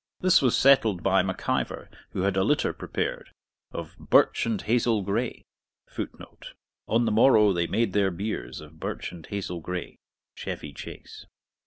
This 0.21 0.41
was 0.41 0.57
settled 0.57 1.03
by 1.03 1.21
Mac 1.21 1.47
Ivor, 1.47 1.87
who 2.09 2.21
had 2.23 2.35
a 2.35 2.43
litter 2.43 2.73
prepared, 2.73 3.29
of 3.69 3.95
'birch 3.99 4.47
and 4.47 4.59
hazel 4.59 5.03
grey,' 5.03 5.43
[FOOTNOTE: 5.91 6.53
On 6.87 7.05
the 7.05 7.11
morrow 7.11 7.53
they 7.53 7.67
made 7.67 7.93
their 7.93 8.09
biers 8.09 8.61
Of 8.61 8.79
birch 8.79 9.11
and 9.11 9.27
hazel 9.27 9.59
grey. 9.59 9.99
Chevy 10.33 10.73
Chase. 10.73 11.27